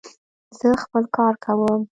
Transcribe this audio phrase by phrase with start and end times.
[0.57, 1.81] زه خپل کار کوم.